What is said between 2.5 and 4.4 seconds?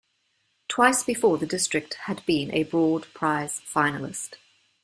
a Broad Prize finalist.